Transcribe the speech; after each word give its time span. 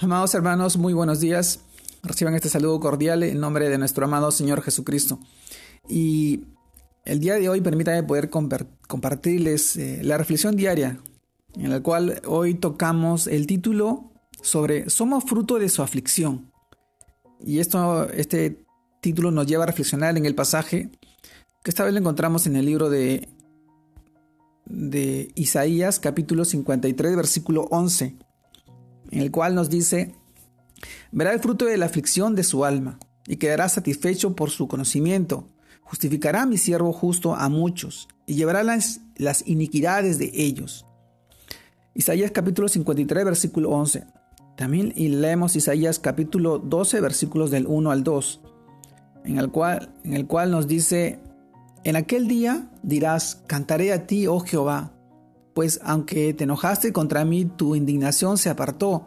Amados 0.00 0.32
hermanos, 0.36 0.76
muy 0.76 0.92
buenos 0.92 1.18
días. 1.18 1.58
Reciban 2.04 2.32
este 2.36 2.48
saludo 2.48 2.78
cordial 2.78 3.24
en 3.24 3.40
nombre 3.40 3.68
de 3.68 3.78
nuestro 3.78 4.04
amado 4.04 4.30
Señor 4.30 4.62
Jesucristo. 4.62 5.18
Y 5.88 6.44
el 7.04 7.18
día 7.18 7.34
de 7.34 7.48
hoy 7.48 7.60
permítanme 7.60 8.04
poder 8.04 8.30
compartirles 8.30 9.76
eh, 9.76 9.98
la 10.04 10.16
reflexión 10.16 10.54
diaria, 10.54 11.00
en 11.56 11.70
la 11.70 11.82
cual 11.82 12.22
hoy 12.26 12.54
tocamos 12.54 13.26
el 13.26 13.48
título 13.48 14.12
sobre 14.40 14.88
Somos 14.88 15.24
fruto 15.24 15.58
de 15.58 15.68
su 15.68 15.82
aflicción. 15.82 16.52
Y 17.44 17.58
esto, 17.58 18.08
este 18.10 18.64
título 19.00 19.32
nos 19.32 19.48
lleva 19.48 19.64
a 19.64 19.66
reflexionar 19.66 20.16
en 20.16 20.26
el 20.26 20.36
pasaje 20.36 20.92
que 21.64 21.70
esta 21.72 21.82
vez 21.82 21.92
lo 21.92 21.98
encontramos 21.98 22.46
en 22.46 22.54
el 22.54 22.66
libro 22.66 22.88
de, 22.88 23.28
de 24.64 25.32
Isaías 25.34 25.98
capítulo 25.98 26.44
53 26.44 27.16
versículo 27.16 27.66
11 27.72 28.27
en 29.10 29.20
el 29.20 29.30
cual 29.30 29.54
nos 29.54 29.70
dice, 29.70 30.14
verá 31.12 31.32
el 31.32 31.40
fruto 31.40 31.64
de 31.64 31.76
la 31.76 31.86
aflicción 31.86 32.34
de 32.34 32.44
su 32.44 32.64
alma, 32.64 32.98
y 33.26 33.36
quedará 33.36 33.68
satisfecho 33.68 34.34
por 34.34 34.50
su 34.50 34.68
conocimiento. 34.68 35.48
Justificará 35.82 36.42
a 36.42 36.46
mi 36.46 36.58
siervo 36.58 36.92
justo 36.92 37.34
a 37.34 37.48
muchos, 37.48 38.08
y 38.26 38.34
llevará 38.34 38.62
las, 38.62 39.00
las 39.16 39.46
iniquidades 39.46 40.18
de 40.18 40.30
ellos. 40.34 40.86
Isaías 41.94 42.30
capítulo 42.30 42.68
53, 42.68 43.24
versículo 43.24 43.70
11. 43.70 44.04
También 44.56 44.92
leemos 44.96 45.56
Isaías 45.56 45.98
capítulo 45.98 46.58
12, 46.58 47.00
versículos 47.00 47.50
del 47.50 47.66
1 47.66 47.90
al 47.90 48.02
2, 48.02 48.40
en 49.24 49.38
el 49.38 49.50
cual, 49.50 49.94
en 50.04 50.14
el 50.14 50.26
cual 50.26 50.50
nos 50.50 50.66
dice, 50.66 51.20
en 51.84 51.96
aquel 51.96 52.28
día 52.28 52.68
dirás, 52.82 53.42
cantaré 53.46 53.92
a 53.92 54.06
ti, 54.06 54.26
oh 54.26 54.40
Jehová, 54.40 54.92
pues 55.58 55.80
aunque 55.82 56.32
te 56.34 56.44
enojaste 56.44 56.92
contra 56.92 57.24
mí, 57.24 57.44
tu 57.44 57.74
indignación 57.74 58.38
se 58.38 58.48
apartó 58.48 59.06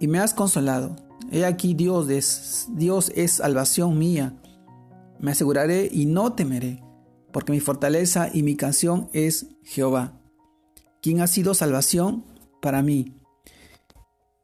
y 0.00 0.08
me 0.08 0.18
has 0.18 0.34
consolado. 0.34 0.96
He 1.30 1.44
aquí 1.44 1.74
Dios 1.74 2.10
es, 2.10 2.66
Dios 2.72 3.12
es 3.14 3.34
salvación 3.34 3.96
mía. 3.96 4.34
Me 5.20 5.30
aseguraré 5.30 5.88
y 5.92 6.06
no 6.06 6.32
temeré, 6.32 6.82
porque 7.32 7.52
mi 7.52 7.60
fortaleza 7.60 8.30
y 8.34 8.42
mi 8.42 8.56
canción 8.56 9.08
es 9.12 9.46
Jehová, 9.62 10.20
quien 11.02 11.20
ha 11.20 11.28
sido 11.28 11.54
salvación 11.54 12.24
para 12.60 12.82
mí. 12.82 13.14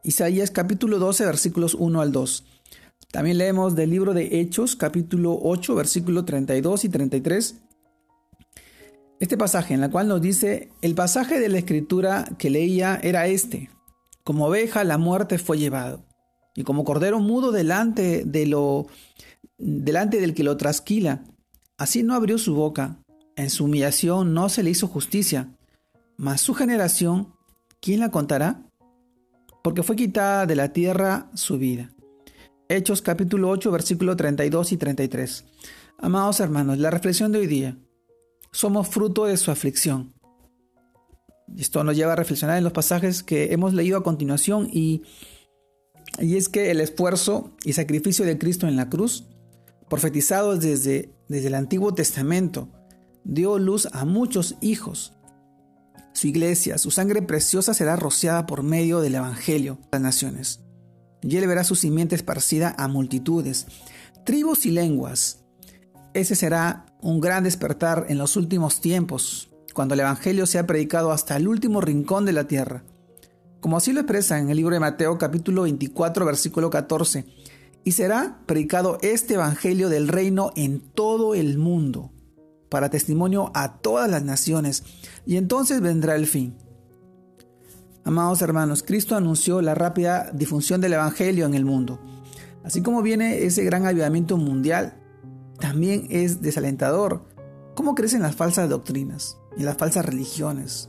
Isaías 0.04 0.52
capítulo 0.52 1.00
12 1.00 1.26
versículos 1.26 1.74
1 1.74 2.00
al 2.00 2.12
2. 2.12 2.44
También 3.10 3.38
leemos 3.38 3.74
del 3.74 3.90
libro 3.90 4.14
de 4.14 4.38
Hechos 4.40 4.76
capítulo 4.76 5.36
8 5.42 5.74
versículos 5.74 6.24
32 6.24 6.84
y 6.84 6.88
33 6.88 7.56
este 9.22 9.36
pasaje 9.36 9.72
en 9.72 9.84
el 9.84 9.90
cual 9.90 10.08
nos 10.08 10.20
dice, 10.20 10.72
el 10.82 10.96
pasaje 10.96 11.38
de 11.38 11.48
la 11.48 11.58
escritura 11.58 12.24
que 12.38 12.50
leía 12.50 12.98
era 13.04 13.28
este, 13.28 13.70
como 14.24 14.46
oveja 14.46 14.82
la 14.82 14.98
muerte 14.98 15.38
fue 15.38 15.58
llevado, 15.58 16.04
y 16.56 16.64
como 16.64 16.82
cordero 16.82 17.20
mudo 17.20 17.52
delante 17.52 18.24
de 18.24 18.46
lo 18.46 18.88
delante 19.58 20.20
del 20.20 20.34
que 20.34 20.42
lo 20.42 20.56
trasquila, 20.56 21.22
así 21.78 22.02
no 22.02 22.14
abrió 22.14 22.36
su 22.36 22.56
boca, 22.56 22.98
en 23.36 23.48
su 23.48 23.66
humillación 23.66 24.34
no 24.34 24.48
se 24.48 24.64
le 24.64 24.70
hizo 24.70 24.88
justicia, 24.88 25.56
mas 26.16 26.40
su 26.40 26.52
generación, 26.54 27.32
¿quién 27.80 28.00
la 28.00 28.10
contará? 28.10 28.64
Porque 29.62 29.84
fue 29.84 29.94
quitada 29.94 30.46
de 30.46 30.56
la 30.56 30.72
tierra 30.72 31.30
su 31.34 31.58
vida. 31.58 31.92
Hechos 32.68 33.02
capítulo 33.02 33.50
8 33.50 33.70
versículo 33.70 34.16
32 34.16 34.72
y 34.72 34.76
33. 34.78 35.44
Amados 35.98 36.40
hermanos, 36.40 36.78
la 36.78 36.90
reflexión 36.90 37.30
de 37.30 37.38
hoy 37.38 37.46
día 37.46 37.78
somos 38.52 38.88
fruto 38.88 39.24
de 39.24 39.36
su 39.36 39.50
aflicción. 39.50 40.14
Esto 41.56 41.84
nos 41.84 41.96
lleva 41.96 42.12
a 42.12 42.16
reflexionar 42.16 42.58
en 42.58 42.64
los 42.64 42.72
pasajes 42.72 43.22
que 43.22 43.52
hemos 43.52 43.74
leído 43.74 43.98
a 43.98 44.02
continuación 44.02 44.68
y, 44.70 45.02
y 46.18 46.36
es 46.36 46.48
que 46.48 46.70
el 46.70 46.80
esfuerzo 46.80 47.52
y 47.64 47.72
sacrificio 47.72 48.24
de 48.24 48.38
Cristo 48.38 48.68
en 48.68 48.76
la 48.76 48.88
cruz, 48.88 49.24
profetizados 49.88 50.60
desde, 50.60 51.14
desde 51.28 51.48
el 51.48 51.54
Antiguo 51.54 51.92
Testamento, 51.94 52.68
dio 53.24 53.58
luz 53.58 53.88
a 53.92 54.04
muchos 54.04 54.56
hijos. 54.60 55.14
Su 56.14 56.26
iglesia, 56.26 56.78
su 56.78 56.90
sangre 56.90 57.22
preciosa 57.22 57.74
será 57.74 57.96
rociada 57.96 58.46
por 58.46 58.62
medio 58.62 59.00
del 59.00 59.14
Evangelio 59.14 59.78
a 59.90 59.96
las 59.96 60.02
naciones. 60.02 60.60
Y 61.22 61.36
él 61.36 61.46
verá 61.46 61.64
su 61.64 61.74
simiente 61.74 62.14
esparcida 62.14 62.74
a 62.78 62.88
multitudes, 62.88 63.66
tribus 64.24 64.66
y 64.66 64.70
lenguas, 64.70 65.42
ese 66.14 66.34
será 66.34 66.86
un 67.02 67.20
gran 67.20 67.42
despertar 67.42 68.06
en 68.08 68.16
los 68.16 68.36
últimos 68.36 68.80
tiempos, 68.80 69.50
cuando 69.74 69.94
el 69.94 70.00
Evangelio 70.00 70.46
sea 70.46 70.66
predicado 70.68 71.10
hasta 71.10 71.36
el 71.36 71.48
último 71.48 71.80
rincón 71.80 72.24
de 72.24 72.32
la 72.32 72.44
tierra. 72.44 72.84
Como 73.60 73.76
así 73.76 73.92
lo 73.92 74.00
expresa 74.00 74.38
en 74.38 74.50
el 74.50 74.56
libro 74.56 74.74
de 74.74 74.80
Mateo 74.80 75.18
capítulo 75.18 75.62
24 75.62 76.24
versículo 76.24 76.70
14, 76.70 77.26
y 77.84 77.92
será 77.92 78.38
predicado 78.46 78.98
este 79.02 79.34
Evangelio 79.34 79.88
del 79.88 80.06
reino 80.06 80.52
en 80.54 80.78
todo 80.80 81.34
el 81.34 81.58
mundo, 81.58 82.12
para 82.68 82.88
testimonio 82.88 83.50
a 83.52 83.78
todas 83.78 84.08
las 84.08 84.22
naciones, 84.22 84.84
y 85.26 85.36
entonces 85.36 85.80
vendrá 85.80 86.14
el 86.14 86.28
fin. 86.28 86.56
Amados 88.04 88.42
hermanos, 88.42 88.84
Cristo 88.84 89.16
anunció 89.16 89.60
la 89.60 89.74
rápida 89.74 90.30
difusión 90.32 90.80
del 90.80 90.92
Evangelio 90.92 91.46
en 91.46 91.54
el 91.54 91.64
mundo. 91.64 92.00
Así 92.62 92.80
como 92.80 93.02
viene 93.02 93.42
ese 93.44 93.64
gran 93.64 93.86
avivamiento 93.86 94.36
mundial, 94.36 95.01
también 95.62 96.08
es 96.10 96.42
desalentador 96.42 97.22
cómo 97.76 97.94
crecen 97.94 98.20
las 98.20 98.34
falsas 98.34 98.68
doctrinas 98.68 99.38
y 99.56 99.62
las 99.62 99.76
falsas 99.76 100.04
religiones. 100.04 100.88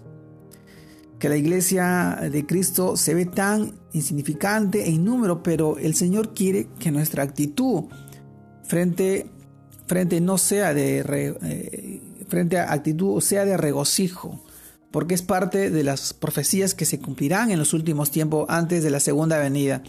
Que 1.20 1.30
la 1.30 1.38
iglesia 1.38 2.18
de 2.32 2.44
Cristo 2.48 2.98
se 2.98 3.14
ve 3.14 3.28
tan 3.28 3.76
insignificante 3.92 4.90
en 4.90 5.06
número, 5.06 5.44
pero 5.44 5.78
el 5.78 5.94
Señor 5.94 6.34
quiere 6.34 6.70
que 6.80 6.90
nuestra 6.90 7.22
actitud 7.22 7.84
frente, 8.64 9.28
frente 9.86 10.20
no 10.20 10.40
sea 10.40 10.74
de 10.74 11.06
eh, 11.08 12.02
frente 12.28 12.58
a 12.58 12.74
actitud 12.74 13.22
sea 13.22 13.46
de 13.46 13.58
regocijo, 13.58 14.44
porque 14.90 15.14
es 15.14 15.22
parte 15.22 15.70
de 15.70 15.84
las 15.84 16.16
profecías 16.16 16.74
que 16.74 16.86
se 16.86 17.00
cumplirán 17.00 17.52
en 17.52 17.60
los 17.60 17.74
últimos 17.74 18.10
tiempos 18.10 18.48
antes 18.50 18.82
de 18.82 18.90
la 18.90 19.00
segunda 19.00 19.38
venida 19.38 19.84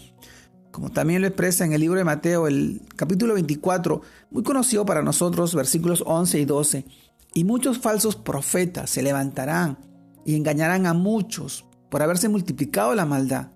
como 0.75 0.91
también 0.91 1.21
lo 1.21 1.27
expresa 1.29 1.63
en 1.63 1.71
el 1.71 1.79
libro 1.79 1.97
de 1.97 2.03
Mateo, 2.03 2.47
el 2.47 2.81
capítulo 2.97 3.33
24, 3.33 4.01
muy 4.29 4.43
conocido 4.43 4.85
para 4.85 5.01
nosotros, 5.01 5.55
versículos 5.55 6.03
11 6.05 6.37
y 6.41 6.43
12. 6.43 6.85
Y 7.33 7.45
muchos 7.45 7.79
falsos 7.79 8.17
profetas 8.17 8.89
se 8.89 9.01
levantarán 9.01 9.77
y 10.25 10.35
engañarán 10.35 10.85
a 10.85 10.93
muchos 10.93 11.63
por 11.89 12.03
haberse 12.03 12.27
multiplicado 12.27 12.93
la 12.93 13.05
maldad, 13.05 13.53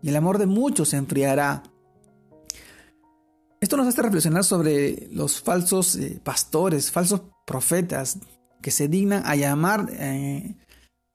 y 0.00 0.08
el 0.10 0.14
amor 0.14 0.38
de 0.38 0.46
muchos 0.46 0.90
se 0.90 0.98
enfriará. 0.98 1.64
Esto 3.60 3.76
nos 3.76 3.88
hace 3.88 4.02
reflexionar 4.02 4.44
sobre 4.44 5.08
los 5.10 5.42
falsos 5.42 5.96
eh, 5.96 6.20
pastores, 6.22 6.92
falsos 6.92 7.22
profetas 7.44 8.20
que 8.62 8.70
se 8.70 8.86
dignan 8.86 9.24
a 9.26 9.34
llamar 9.34 9.88
eh, 9.90 10.54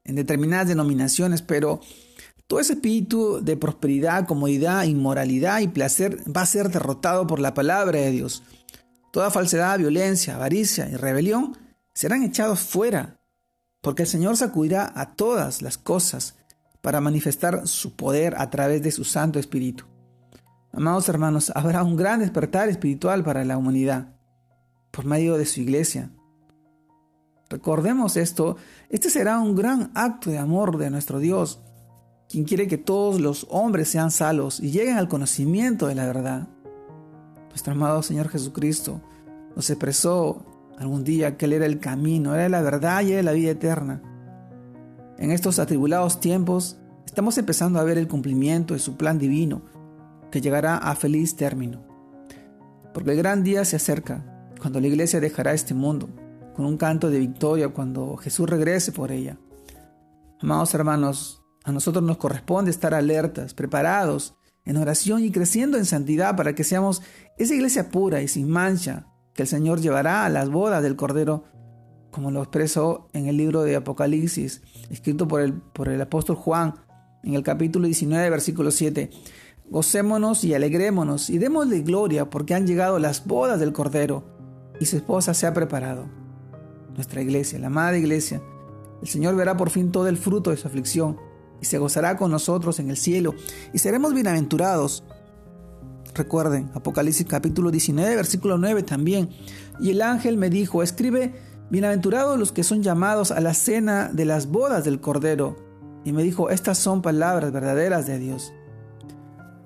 en 0.04 0.14
determinadas 0.14 0.68
denominaciones, 0.68 1.40
pero 1.40 1.80
todo 2.52 2.60
ese 2.60 2.74
espíritu 2.74 3.40
de 3.42 3.56
prosperidad, 3.56 4.26
comodidad, 4.26 4.84
inmoralidad 4.84 5.60
y 5.60 5.68
placer 5.68 6.18
va 6.30 6.42
a 6.42 6.46
ser 6.46 6.68
derrotado 6.68 7.26
por 7.26 7.40
la 7.40 7.54
palabra 7.54 7.98
de 7.98 8.10
Dios. 8.10 8.42
Toda 9.10 9.30
falsedad, 9.30 9.78
violencia, 9.78 10.34
avaricia 10.34 10.86
y 10.86 10.96
rebelión 10.96 11.56
serán 11.94 12.22
echados 12.22 12.60
fuera, 12.60 13.18
porque 13.80 14.02
el 14.02 14.08
Señor 14.08 14.36
sacudirá 14.36 14.92
a 14.94 15.14
todas 15.14 15.62
las 15.62 15.78
cosas 15.78 16.34
para 16.82 17.00
manifestar 17.00 17.66
su 17.66 17.96
poder 17.96 18.34
a 18.36 18.50
través 18.50 18.82
de 18.82 18.92
su 18.92 19.04
Santo 19.04 19.38
Espíritu. 19.38 19.86
Amados 20.74 21.08
hermanos, 21.08 21.50
habrá 21.54 21.82
un 21.82 21.96
gran 21.96 22.20
despertar 22.20 22.68
espiritual 22.68 23.24
para 23.24 23.46
la 23.46 23.56
humanidad 23.56 24.14
por 24.90 25.06
medio 25.06 25.38
de 25.38 25.46
su 25.46 25.62
iglesia. 25.62 26.10
Recordemos 27.48 28.18
esto, 28.18 28.58
este 28.90 29.08
será 29.08 29.40
un 29.40 29.56
gran 29.56 29.90
acto 29.94 30.28
de 30.28 30.36
amor 30.36 30.76
de 30.76 30.90
nuestro 30.90 31.18
Dios 31.18 31.62
quien 32.32 32.44
quiere 32.44 32.66
que 32.66 32.78
todos 32.78 33.20
los 33.20 33.46
hombres 33.50 33.90
sean 33.90 34.10
salvos 34.10 34.58
y 34.58 34.70
lleguen 34.70 34.96
al 34.96 35.06
conocimiento 35.06 35.86
de 35.86 35.94
la 35.94 36.06
verdad. 36.06 36.48
Nuestro 37.50 37.74
amado 37.74 38.02
Señor 38.02 38.30
Jesucristo 38.30 39.02
nos 39.54 39.68
expresó 39.68 40.42
algún 40.78 41.04
día 41.04 41.36
que 41.36 41.44
Él 41.44 41.52
era 41.52 41.66
el 41.66 41.78
camino, 41.78 42.34
era 42.34 42.48
la 42.48 42.62
verdad 42.62 43.02
y 43.02 43.12
era 43.12 43.22
la 43.22 43.32
vida 43.32 43.50
eterna. 43.50 44.02
En 45.18 45.30
estos 45.30 45.58
atribulados 45.58 46.20
tiempos 46.20 46.78
estamos 47.04 47.36
empezando 47.36 47.78
a 47.78 47.84
ver 47.84 47.98
el 47.98 48.08
cumplimiento 48.08 48.72
de 48.72 48.80
su 48.80 48.96
plan 48.96 49.18
divino, 49.18 49.60
que 50.30 50.40
llegará 50.40 50.78
a 50.78 50.94
feliz 50.94 51.36
término. 51.36 51.84
Porque 52.94 53.10
el 53.10 53.18
gran 53.18 53.44
día 53.44 53.66
se 53.66 53.76
acerca, 53.76 54.48
cuando 54.58 54.80
la 54.80 54.86
iglesia 54.86 55.20
dejará 55.20 55.52
este 55.52 55.74
mundo, 55.74 56.08
con 56.56 56.64
un 56.64 56.78
canto 56.78 57.10
de 57.10 57.18
victoria 57.18 57.68
cuando 57.68 58.16
Jesús 58.16 58.48
regrese 58.48 58.90
por 58.90 59.12
ella. 59.12 59.36
Amados 60.40 60.72
hermanos, 60.72 61.41
a 61.64 61.72
nosotros 61.72 62.04
nos 62.04 62.16
corresponde 62.16 62.70
estar 62.70 62.94
alertas, 62.94 63.54
preparados, 63.54 64.34
en 64.64 64.76
oración 64.76 65.24
y 65.24 65.30
creciendo 65.30 65.76
en 65.76 65.84
santidad 65.84 66.36
para 66.36 66.54
que 66.54 66.64
seamos 66.64 67.02
esa 67.38 67.54
iglesia 67.54 67.90
pura 67.90 68.22
y 68.22 68.28
sin 68.28 68.48
mancha 68.48 69.06
que 69.34 69.42
el 69.42 69.48
Señor 69.48 69.80
llevará 69.80 70.24
a 70.24 70.28
las 70.28 70.50
bodas 70.50 70.82
del 70.82 70.96
Cordero, 70.96 71.44
como 72.10 72.30
lo 72.30 72.42
expresó 72.42 73.08
en 73.12 73.26
el 73.26 73.36
libro 73.36 73.62
de 73.62 73.76
Apocalipsis, 73.76 74.62
escrito 74.90 75.26
por 75.26 75.40
el, 75.40 75.54
por 75.54 75.88
el 75.88 76.00
apóstol 76.00 76.36
Juan 76.36 76.74
en 77.24 77.34
el 77.34 77.42
capítulo 77.42 77.86
19, 77.86 78.30
versículo 78.30 78.70
7. 78.70 79.10
Gocémonos 79.70 80.44
y 80.44 80.54
alegrémonos 80.54 81.30
y 81.30 81.38
démosle 81.38 81.80
gloria 81.80 82.28
porque 82.28 82.54
han 82.54 82.66
llegado 82.66 82.98
las 82.98 83.26
bodas 83.26 83.58
del 83.58 83.72
Cordero 83.72 84.24
y 84.78 84.86
su 84.86 84.96
esposa 84.96 85.32
se 85.32 85.46
ha 85.46 85.54
preparado. 85.54 86.06
Nuestra 86.94 87.22
iglesia, 87.22 87.58
la 87.58 87.68
amada 87.68 87.96
iglesia, 87.96 88.42
el 89.00 89.08
Señor 89.08 89.34
verá 89.34 89.56
por 89.56 89.70
fin 89.70 89.90
todo 89.90 90.08
el 90.08 90.18
fruto 90.18 90.50
de 90.50 90.58
su 90.58 90.68
aflicción 90.68 91.18
y 91.62 91.64
se 91.64 91.78
gozará 91.78 92.16
con 92.16 92.30
nosotros 92.30 92.80
en 92.80 92.90
el 92.90 92.96
cielo 92.96 93.34
y 93.72 93.78
seremos 93.78 94.12
bienaventurados. 94.12 95.04
Recuerden, 96.12 96.70
Apocalipsis 96.74 97.24
capítulo 97.26 97.70
19, 97.70 98.16
versículo 98.16 98.58
9 98.58 98.82
también. 98.82 99.30
Y 99.80 99.90
el 99.90 100.02
ángel 100.02 100.36
me 100.36 100.50
dijo, 100.50 100.82
escribe, 100.82 101.34
bienaventurados 101.70 102.38
los 102.38 102.52
que 102.52 102.64
son 102.64 102.82
llamados 102.82 103.30
a 103.30 103.40
la 103.40 103.54
cena 103.54 104.10
de 104.12 104.24
las 104.24 104.48
bodas 104.48 104.84
del 104.84 105.00
Cordero. 105.00 105.56
Y 106.04 106.12
me 106.12 106.24
dijo, 106.24 106.50
estas 106.50 106.78
son 106.78 107.00
palabras 107.00 107.52
verdaderas 107.52 108.06
de 108.06 108.18
Dios. 108.18 108.52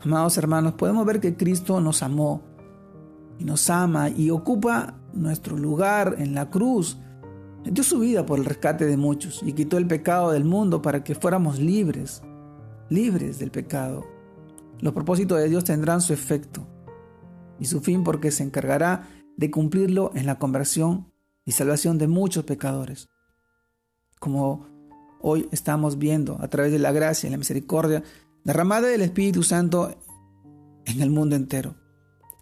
Amados 0.03 0.37
hermanos, 0.37 0.75
podemos 0.75 1.05
ver 1.07 1.19
que 1.19 1.35
Cristo 1.35 1.81
nos 1.81 2.03
amó 2.03 2.43
y 3.39 3.45
nos 3.45 3.71
ama 3.71 4.11
y 4.11 4.31
ocupa 4.31 4.99
nuestro 5.15 5.57
lugar 5.57 6.17
en 6.19 6.35
la 6.35 6.51
cruz. 6.51 6.99
Dio 7.71 7.83
su 7.83 7.99
vida 7.99 8.25
por 8.25 8.39
el 8.39 8.45
rescate 8.45 8.87
de 8.87 8.97
muchos 8.97 9.43
y 9.45 9.53
quitó 9.53 9.77
el 9.77 9.87
pecado 9.87 10.31
del 10.31 10.45
mundo 10.45 10.83
para 10.83 11.03
que 11.03 11.15
fuéramos 11.15 11.59
libres, 11.59 12.23
libres 12.91 13.39
del 13.39 13.51
pecado. 13.51 14.07
Los 14.81 14.93
propósitos 14.93 15.39
de 15.39 15.49
Dios 15.49 15.65
tendrán 15.65 16.01
su 16.01 16.13
efecto 16.13 16.67
y 17.59 17.65
su 17.65 17.81
fin 17.81 18.05
porque 18.05 18.31
se 18.31 18.45
encargará 18.45 19.09
de 19.37 19.51
cumplirlo 19.51 20.13
en 20.15 20.27
la 20.27 20.39
conversión 20.39 21.13
y 21.45 21.53
salvación 21.53 21.99
de 21.99 22.07
muchos 22.07 22.45
pecadores. 22.45 23.09
Como 24.21 24.69
hoy 25.21 25.49
estamos 25.51 25.99
viendo 25.99 26.39
a 26.41 26.49
través 26.49 26.71
de 26.71 26.79
la 26.79 26.93
gracia 26.93 27.27
y 27.27 27.31
la 27.31 27.39
misericordia 27.39 28.03
derramada 28.45 28.89
del 28.89 29.03
Espíritu 29.03 29.43
Santo 29.43 29.99
en 30.85 31.01
el 31.01 31.11
mundo 31.11 31.35
entero. 31.35 31.75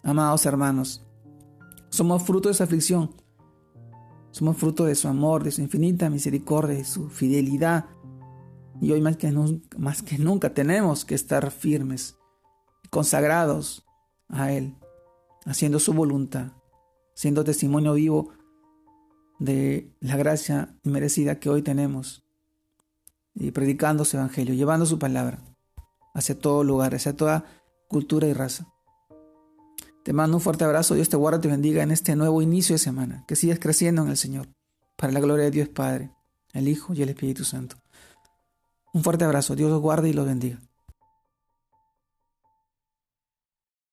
Amados 0.03 0.45
hermanos, 0.45 1.03
somos 1.89 2.21
fruto 2.23 2.49
de 2.49 2.55
su 2.55 2.63
aflicción, 2.63 3.15
somos 4.35 4.57
fruto 4.57 4.83
de 4.83 4.95
su 4.95 5.07
amor, 5.07 5.45
de 5.45 5.51
su 5.51 5.61
infinita 5.61 6.09
misericordia, 6.09 6.75
de 6.75 6.83
su 6.83 7.09
fidelidad. 7.09 7.85
Y 8.81 8.91
hoy 8.91 8.99
más 8.99 9.15
que, 9.15 9.31
más 9.77 10.01
que 10.01 10.17
nunca 10.17 10.53
tenemos 10.53 11.05
que 11.05 11.15
estar 11.15 11.51
firmes, 11.51 12.17
consagrados 12.89 13.85
a 14.27 14.51
Él, 14.51 14.75
haciendo 15.45 15.79
su 15.79 15.93
voluntad, 15.93 16.51
siendo 17.13 17.45
testimonio 17.45 17.93
vivo 17.93 18.33
de 19.39 19.95
la 20.01 20.17
gracia 20.17 20.75
merecida 20.83 21.39
que 21.39 21.49
hoy 21.49 21.61
tenemos 21.61 22.27
y 23.35 23.51
predicando 23.51 24.03
su 24.03 24.17
evangelio, 24.17 24.53
llevando 24.53 24.85
su 24.85 24.99
palabra 24.99 25.39
hacia 26.13 26.37
todo 26.37 26.65
lugar, 26.65 26.93
hacia 26.93 27.15
toda 27.15 27.45
cultura 27.87 28.27
y 28.27 28.33
raza. 28.33 28.67
Te 30.05 30.13
mando 30.13 30.37
un 30.37 30.41
fuerte 30.41 30.63
abrazo, 30.63 30.93
Dios 30.93 31.09
te 31.09 31.17
guarde 31.17 31.39
y 31.39 31.41
te 31.41 31.47
bendiga 31.47 31.81
en 31.81 31.89
este 31.89 32.15
nuevo 32.15 32.39
inicio 32.43 32.75
de 32.75 32.77
semana, 32.77 33.23
que 33.27 33.35
sigas 33.35 33.57
creciendo 33.57 34.03
en 34.03 34.09
el 34.09 34.17
Señor, 34.17 34.47
para 34.95 35.11
la 35.11 35.19
gloria 35.19 35.45
de 35.45 35.49
Dios 35.49 35.67
Padre, 35.69 36.11
el 36.53 36.67
Hijo 36.67 36.93
y 36.93 37.01
el 37.01 37.09
Espíritu 37.09 37.43
Santo. 37.43 37.77
Un 38.93 39.03
fuerte 39.03 39.25
abrazo, 39.25 39.55
Dios 39.55 39.71
los 39.71 39.81
guarde 39.81 40.09
y 40.09 40.13
los 40.13 40.27
bendiga. 40.27 40.61